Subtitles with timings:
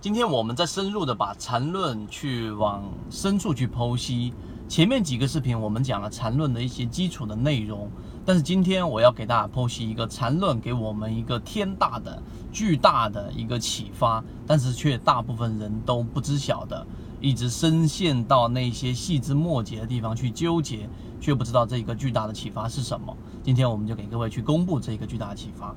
[0.00, 4.32] 今天我们在深入的把缠论去往深处去剖析。
[4.66, 7.86] 前面几个视频我们讲了缠论的一些基础的内容，
[8.24, 16.86] 但是今天我要给大家剖析一个缠论给我们一个天大的、巨大的一个启发，但是却大部分人都不知晓的，
[17.20, 20.88] 一直深陷到那些细枝末节的地方去纠结，
[21.20, 23.14] 却不知道这一个巨大的启发是什么。
[23.42, 25.74] 今天我们就给各位去公布这个巨大的启发。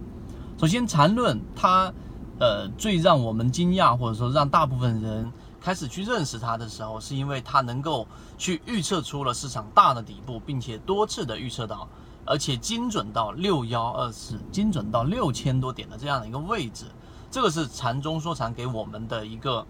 [0.57, 1.91] 首先，缠论它。
[2.39, 5.31] 呃，最让我们惊讶，或者说让大部分人
[5.61, 11.87] 开始去认识它的时候，是因为它能够去预测出了市场大的底部，并且多次的预测到，
[12.25, 16.85] 而且精准到六幺二四，精准到六千多点的这样的一个位置。
[17.29, 19.65] 这个是禅中说禅给我们的一个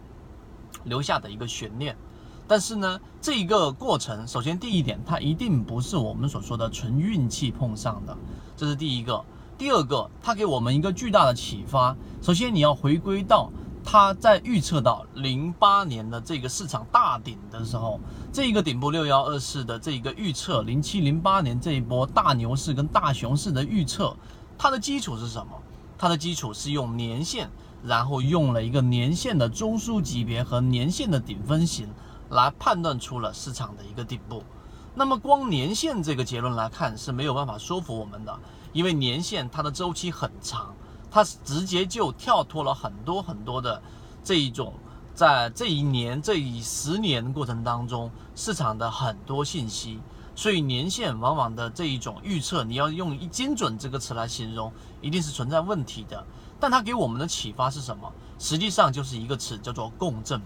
[0.86, 1.96] 留下的一个悬念。
[2.48, 8.18] 但是呢，这一个过程，首先第一点，它一定不是我们所说的纯运气碰上的，
[8.56, 9.24] 这是第一个。
[9.58, 11.96] 第二个，它给我们一个巨大的启发。
[12.22, 13.52] 首先，你要回归到
[13.84, 18.00] 它在预测到零八年的这个市场大顶的时候，
[18.32, 24.16] 这一个顶部六幺二四的这一个预测，零七零八年这一波大牛市跟大熊市的预测，
[24.58, 25.54] 它的基础是什么？
[25.98, 27.50] 它的基础是用年线，
[27.84, 31.88] 然后用了一个年线的中枢级别和年线的顶分型
[32.30, 34.44] 来判断出了市场的一个顶部。
[34.96, 38.40] 那么光年线这个结论来看是没有办法说服我们的。
[38.74, 40.76] 因为年限它的周期很长，
[41.10, 43.82] 它直接就跳脱了很多很多的
[44.24, 44.74] 这一种，
[45.14, 50.00] 在这一年这一十年过程当中市场的很多信息，
[50.36, 56.26] 所以年限往往的这一种预测，你要用精准这个词来形容，一定是存在问题的。
[56.60, 58.12] 但它给我们的启发是什么？
[58.40, 60.42] 实际上就是一个词，叫做共振。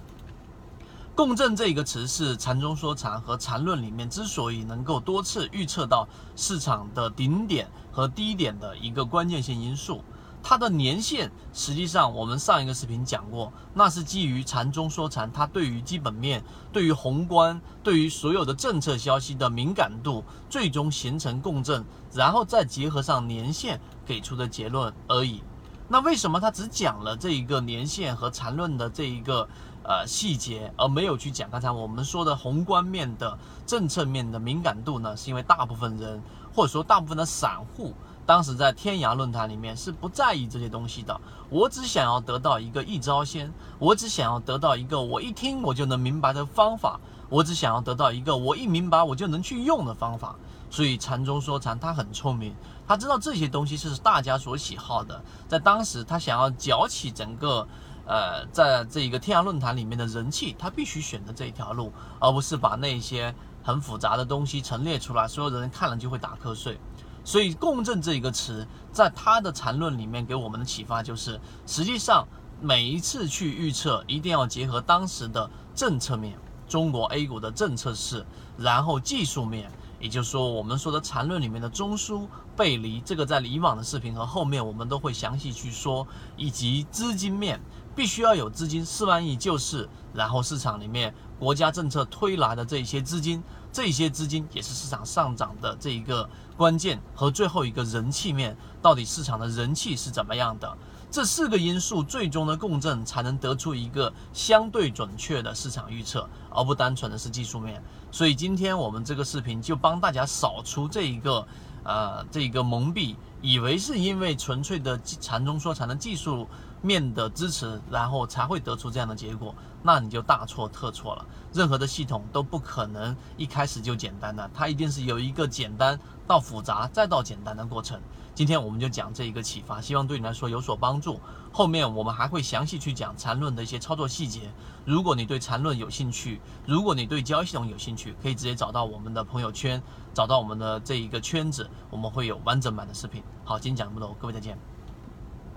[1.17, 10.03] 共振这一个词是禅中说禅和禅论里面之所以能够多次预测到市场的顶点和低点的一个关键性因素。
[10.43, 21.83] 它的年限实际上我们上一个视频讲过，那是基于禅中说禅，它对于基本面、对于宏观、对于所有的政策消息的敏感度，最终形成共振，
[22.13, 25.41] 然后再结合上年限给出的结论而已。
[25.89, 29.47] 那为什么他只讲了这一个年限和缠论的这一个
[29.83, 35.15] 呃细节，而没有去讲刚才我们说的宏观面的政策面的敏感度呢？
[35.15, 36.21] 是因为大部分人
[36.53, 37.93] 或者说大部分的散户，
[38.25, 41.17] 当时在天涯论坛里面是不在意这些东西的。
[41.49, 46.99] 我只想要得到一个一招鲜，我只想要得到一个我一听我就能明白的方法，
[47.29, 50.35] 我只想要得到一个我一明白我就能去用的方法。
[50.69, 52.53] 所以禅中说禅，他很聪明，
[52.85, 57.67] 他知道这些东西是大家所喜好的，在当时他想要搅起整个，
[58.05, 63.33] 呃，在这一个天涯论坛里面的人气，他必须选择这一条路，而不是把那些
[63.63, 66.77] 很复杂的东西陈列出来，所有人看了就会打瞌睡。
[67.23, 72.27] 所以共振这一个词，在他的禅论里面给我们的启发就是，实际上
[72.61, 78.25] 每一次去预测，一定要结合当时的政策面，中国 A 股的政策是，
[78.57, 79.71] 然后技术面。
[79.99, 87.59] 也就是说，我们说的缠论里面的中枢背离，这个在以往的视频和后面我们都会详细去说，以及资金面
[87.95, 93.41] 必须要有资金四万亿救市，然后市场里面国家政策推来的这些资金，
[93.71, 100.77] 这些资金也是市场上涨的这一个关键和最后一个人气面，到底市场的人气是怎么样的？
[101.09, 107.81] 这四个因素最终的共振，才能得出一个相对准确的市场预测，而不单纯的是技术面。
[108.11, 111.47] 所以今天我们这个视频就帮大家扫除这一个，
[111.83, 116.45] 呃，这一个蒙蔽，以为是因为纯粹的禅中说禅的技术
[116.81, 121.25] 面的支持，然后才会得出这样的结果，那你就大错特错了。
[121.53, 125.97] 任何的系统都不可能一开始就简单的，它一定是有一个简单
[126.27, 127.99] 到复杂再到简单的过程。
[128.37, 131.19] 今天我们就讲这一个启发，希望对你来说有所帮助。
[131.51, 134.41] 后面我们还会详细去讲缠论的一些操作细节。
[134.85, 139.81] 如果你对缠论有兴趣，如果你对交易系统有兴趣，可以直接找到我们的朋友圈，
[140.13, 143.23] 找到我们的这一个圈子，我们会有完整版的视频。
[143.43, 144.76] 好，今天讲这么多，各位再见。